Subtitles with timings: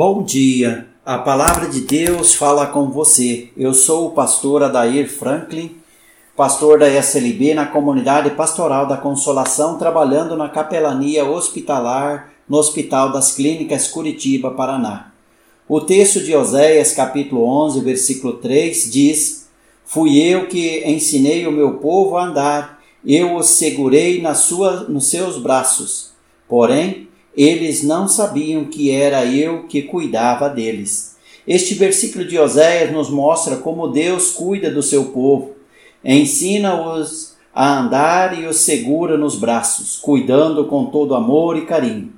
[0.00, 3.48] Bom dia, a palavra de Deus fala com você.
[3.56, 5.76] Eu sou o pastor Adair Franklin,
[6.36, 13.32] pastor da SLB na comunidade pastoral da Consolação, trabalhando na capelania hospitalar no Hospital das
[13.32, 15.10] Clínicas Curitiba, Paraná.
[15.68, 19.48] O texto de Oséias, capítulo 11, versículo 3 diz:
[19.84, 25.10] Fui eu que ensinei o meu povo a andar, eu os segurei na sua, nos
[25.10, 26.12] seus braços.
[26.48, 31.16] Porém, eles não sabiam que era eu que cuidava deles.
[31.46, 35.52] Este versículo de Oséias nos mostra como Deus cuida do seu povo,
[36.04, 42.12] ensina-os a andar e os segura nos braços, cuidando com todo amor e carinho.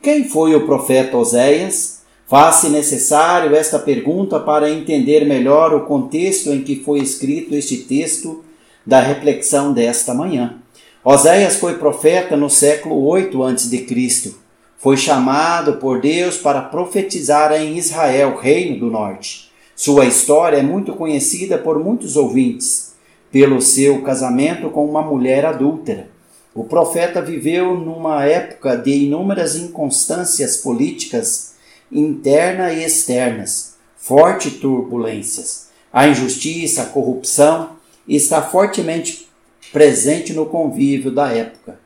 [0.00, 2.00] Quem foi o profeta Oséias?
[2.26, 8.42] Faz-se necessário esta pergunta para entender melhor o contexto em que foi escrito este texto
[8.86, 10.56] da reflexão desta manhã.
[11.04, 14.41] Oséias foi profeta no século 8 a.C
[14.82, 19.48] foi chamado por Deus para profetizar em Israel, reino do norte.
[19.76, 22.92] Sua história é muito conhecida por muitos ouvintes,
[23.30, 26.08] pelo seu casamento com uma mulher adúltera.
[26.52, 31.54] O profeta viveu numa época de inúmeras inconstâncias políticas
[31.92, 35.68] internas e externas, fortes turbulências.
[35.92, 37.76] A injustiça, a corrupção
[38.08, 39.28] está fortemente
[39.72, 41.81] presente no convívio da época.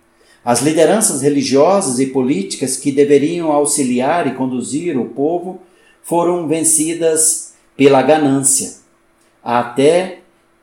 [0.47, 5.61] As lideranças religiosas e políticas que deveriam auxiliar e conduzir o povo
[6.05, 8.75] foram vencidas pela ganância.
[9.43, 10.21] Até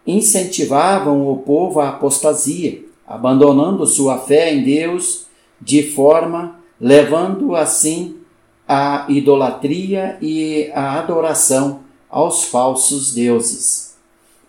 [0.08, 5.26] incentivavam o povo à apostasia, abandonando sua fé em Deus
[5.60, 8.20] de forma levando assim
[8.66, 13.98] à idolatria e à adoração aos falsos deuses.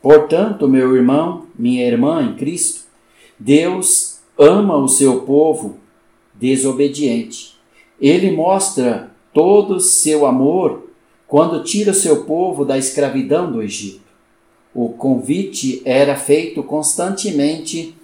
[0.01, 2.83] Portanto, meu irmão, minha irmã em Cristo,
[3.37, 5.77] Deus ama o seu povo
[6.35, 7.55] desobediente.
[8.01, 10.89] Ele mostra todo seu amor
[11.27, 14.05] quando tira o seu povo da escravidão do Egito.
[14.75, 17.95] O convite era feito constantemente,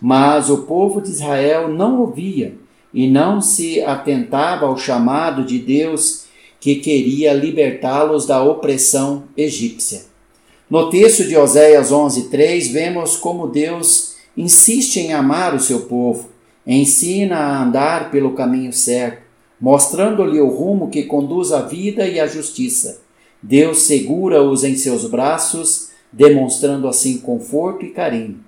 [0.00, 2.56] mas o povo de Israel não ouvia
[2.94, 6.24] e não se atentava ao chamado de Deus
[6.60, 10.02] que queria libertá-los da opressão egípcia.
[10.68, 16.28] No texto de Oséias 11:3 vemos como Deus insiste em amar o seu povo,
[16.66, 19.22] ensina a andar pelo caminho certo,
[19.60, 23.02] mostrando-lhe o rumo que conduz à vida e à justiça.
[23.42, 28.38] Deus segura-os em seus braços, demonstrando assim conforto e carinho.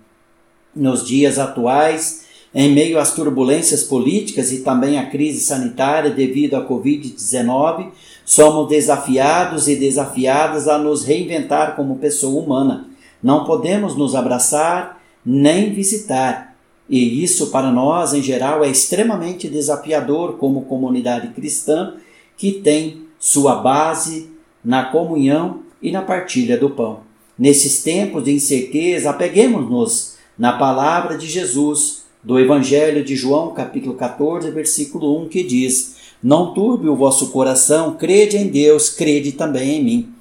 [0.74, 2.22] Nos dias atuais,
[2.54, 7.90] em meio às turbulências políticas e também à crise sanitária devido à Covid-19,
[8.24, 12.88] somos desafiados e desafiadas a nos reinventar como pessoa humana.
[13.22, 16.56] Não podemos nos abraçar nem visitar.
[16.88, 21.94] E isso para nós, em geral, é extremamente desafiador como comunidade cristã
[22.36, 24.30] que tem sua base
[24.64, 27.00] na comunhão e na partilha do pão.
[27.38, 34.50] Nesses tempos de incerteza, apeguemos-nos na palavra de Jesus, do Evangelho de João, capítulo 14,
[34.50, 39.84] versículo 1, que diz: Não turbe o vosso coração, crede em Deus, crede também em
[39.84, 40.14] mim.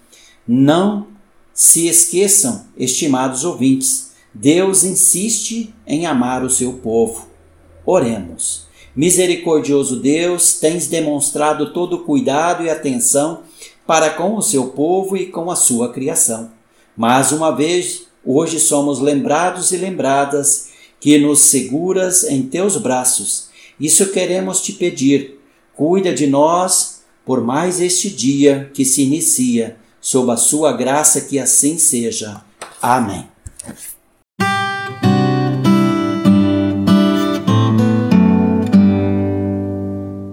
[0.47, 1.07] Não
[1.53, 7.27] se esqueçam, estimados ouvintes, Deus insiste em amar o seu povo.
[7.85, 8.67] Oremos.
[8.95, 13.43] Misericordioso Deus, tens demonstrado todo cuidado e atenção
[13.85, 16.51] para com o seu povo e com a sua criação.
[16.95, 23.49] Mais uma vez, hoje somos lembrados e lembradas que nos seguras em teus braços.
[23.79, 25.39] Isso queremos te pedir.
[25.75, 31.39] Cuida de nós por mais este dia que se inicia, sob a sua graça que
[31.39, 32.41] assim seja.
[32.81, 33.27] Amém.